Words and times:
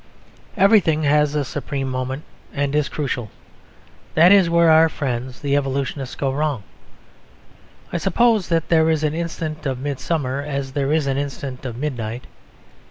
Everything 0.57 1.03
has 1.03 1.35
a 1.35 1.45
supreme 1.45 1.87
moment 1.87 2.23
and 2.51 2.73
is 2.73 2.89
crucial; 2.89 3.29
that 4.15 4.31
is 4.31 4.49
where 4.49 4.71
our 4.71 4.89
friends 4.89 5.41
the 5.41 5.55
evolutionists 5.55 6.15
go 6.15 6.31
wrong. 6.31 6.63
I 7.93 7.97
suppose 7.99 8.47
that 8.49 8.69
there 8.69 8.89
is 8.89 9.03
an 9.03 9.13
instant 9.13 9.67
of 9.67 9.77
midsummer 9.77 10.41
as 10.41 10.71
there 10.71 10.91
is 10.91 11.05
an 11.05 11.17
instant 11.17 11.67
of 11.67 11.77
midnight. 11.77 12.25